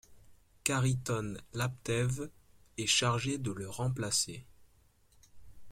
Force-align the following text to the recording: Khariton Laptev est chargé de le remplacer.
Khariton 0.63 1.35
Laptev 1.53 2.31
est 2.79 2.87
chargé 2.87 3.37
de 3.37 3.51
le 3.51 3.69
remplacer. 3.69 4.47